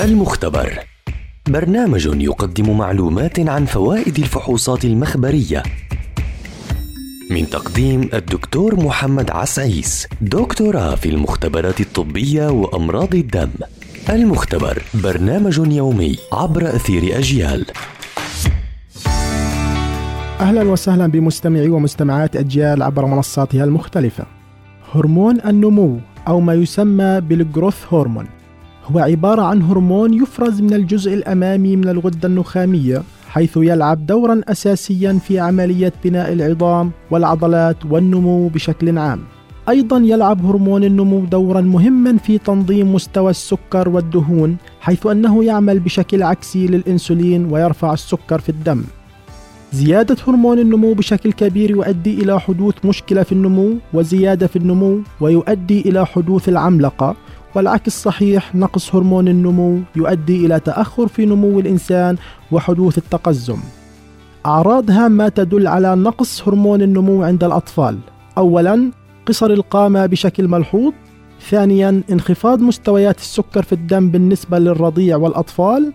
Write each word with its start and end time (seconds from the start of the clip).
المختبر. 0.00 0.78
برنامج 1.48 2.06
يقدم 2.06 2.78
معلومات 2.78 3.40
عن 3.40 3.64
فوائد 3.64 4.18
الفحوصات 4.18 4.84
المخبرية. 4.84 5.62
من 7.30 7.50
تقديم 7.50 8.10
الدكتور 8.14 8.76
محمد 8.80 9.30
عسعيس 9.30 10.06
دكتوراه 10.20 10.94
في 10.94 11.08
المختبرات 11.08 11.80
الطبية 11.80 12.48
وأمراض 12.50 13.14
الدم. 13.14 13.50
المختبر 14.10 14.82
برنامج 14.94 15.58
يومي 15.58 16.16
عبر 16.32 16.68
أثير 16.68 17.18
أجيال. 17.18 17.66
أهلا 20.40 20.62
وسهلا 20.62 21.06
بمستمعي 21.06 21.68
ومستمعات 21.68 22.36
أجيال 22.36 22.82
عبر 22.82 23.06
منصاتها 23.06 23.64
المختلفة. 23.64 24.24
هرمون 24.94 25.40
النمو 25.40 26.00
أو 26.28 26.40
ما 26.40 26.54
يسمى 26.54 27.20
بالجروث 27.20 27.94
هرمون. 27.94 28.37
هو 28.92 28.98
عبارة 28.98 29.42
عن 29.42 29.62
هرمون 29.62 30.14
يفرز 30.14 30.60
من 30.60 30.74
الجزء 30.74 31.14
الأمامي 31.14 31.76
من 31.76 31.88
الغدة 31.88 32.28
النخامية 32.28 33.02
حيث 33.28 33.56
يلعب 33.56 34.06
دورا 34.06 34.40
أساسيا 34.48 35.12
في 35.12 35.40
عملية 35.40 35.92
بناء 36.04 36.32
العظام 36.32 36.90
والعضلات 37.10 37.76
والنمو 37.90 38.48
بشكل 38.48 38.98
عام. 38.98 39.20
أيضا 39.68 39.98
يلعب 39.98 40.46
هرمون 40.46 40.84
النمو 40.84 41.24
دورا 41.24 41.60
مهما 41.60 42.16
في 42.16 42.38
تنظيم 42.38 42.94
مستوى 42.94 43.30
السكر 43.30 43.88
والدهون 43.88 44.56
حيث 44.80 45.06
أنه 45.06 45.44
يعمل 45.44 45.80
بشكل 45.80 46.22
عكسي 46.22 46.66
للإنسولين 46.66 47.52
ويرفع 47.52 47.92
السكر 47.92 48.38
في 48.38 48.48
الدم. 48.48 48.84
زيادة 49.72 50.16
هرمون 50.28 50.58
النمو 50.58 50.92
بشكل 50.92 51.32
كبير 51.32 51.70
يؤدي 51.70 52.22
إلى 52.22 52.40
حدوث 52.40 52.74
مشكلة 52.84 53.22
في 53.22 53.32
النمو 53.32 53.74
وزيادة 53.94 54.46
في 54.46 54.56
النمو 54.56 55.00
ويؤدي 55.20 55.80
إلى 55.80 56.06
حدوث 56.06 56.48
العملقة 56.48 57.16
والعكس 57.58 58.02
صحيح 58.02 58.54
نقص 58.54 58.94
هرمون 58.94 59.28
النمو 59.28 59.78
يؤدي 59.96 60.46
إلى 60.46 60.60
تأخر 60.60 61.08
في 61.08 61.26
نمو 61.26 61.60
الإنسان 61.60 62.16
وحدوث 62.52 62.98
التقزم. 62.98 63.58
أعراض 64.46 64.90
هامة 64.90 65.28
تدل 65.28 65.66
على 65.66 65.94
نقص 65.94 66.48
هرمون 66.48 66.82
النمو 66.82 67.22
عند 67.22 67.44
الأطفال. 67.44 67.98
أولاً 68.38 68.90
قصر 69.26 69.50
القامة 69.50 70.06
بشكل 70.06 70.48
ملحوظ. 70.48 70.92
ثانياً 71.50 72.02
انخفاض 72.12 72.60
مستويات 72.60 73.18
السكر 73.18 73.62
في 73.62 73.72
الدم 73.72 74.10
بالنسبة 74.10 74.58
للرضيع 74.58 75.16
والأطفال. 75.16 75.92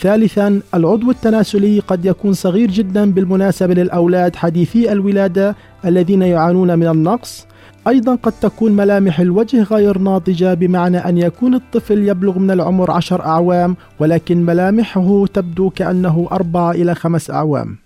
ثالثا 0.00 0.60
العضو 0.74 1.10
التناسلي 1.10 1.80
قد 1.80 2.04
يكون 2.04 2.32
صغير 2.32 2.70
جدا 2.70 3.12
بالمناسبة 3.12 3.74
للأولاد 3.74 4.36
حديثي 4.36 4.92
الولادة 4.92 5.56
الذين 5.84 6.22
يعانون 6.22 6.78
من 6.78 6.88
النقص 6.88 7.47
أيضا 7.88 8.14
قد 8.14 8.32
تكون 8.40 8.72
ملامح 8.72 9.20
الوجه 9.20 9.62
غير 9.62 9.98
ناضجة 9.98 10.54
بمعنى 10.54 10.98
أن 10.98 11.18
يكون 11.18 11.54
الطفل 11.54 12.08
يبلغ 12.08 12.38
من 12.38 12.50
العمر 12.50 12.90
عشر 12.90 13.24
أعوام 13.24 13.76
ولكن 13.98 14.46
ملامحه 14.46 15.26
تبدو 15.26 15.70
كأنه 15.70 16.28
أربعة 16.32 16.70
إلى 16.70 16.94
خمس 16.94 17.30
أعوام. 17.30 17.76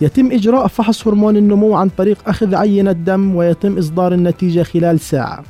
يتم 0.00 0.32
إجراء 0.32 0.66
فحص 0.66 1.08
هرمون 1.08 1.36
النمو 1.36 1.74
عن 1.74 1.88
طريق 1.88 2.18
أخذ 2.26 2.54
عينة 2.54 2.92
دم 2.92 3.36
ويتم 3.36 3.78
إصدار 3.78 4.14
النتيجة 4.14 4.62
خلال 4.62 5.00
ساعة. 5.00 5.42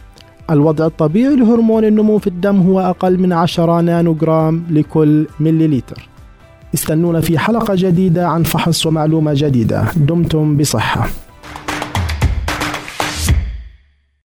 الوضع 0.51 0.87
الطبيعي 0.87 1.37
لهرمون 1.37 1.85
النمو 1.85 2.19
في 2.19 2.27
الدم 2.27 2.61
هو 2.61 2.81
أقل 2.81 3.19
من 3.19 3.33
10 3.33 3.81
نانوغرام 3.81 4.65
لكل 4.71 5.27
مليليتر. 5.41 6.09
استنونا 6.75 7.21
في 7.21 7.39
حلقة 7.39 7.75
جديدة 7.77 8.29
عن 8.29 8.43
فحص 8.43 8.87
ومعلومة 8.87 9.33
جديدة. 9.35 9.85
دمتم 9.97 10.57
بصحة. 10.57 11.09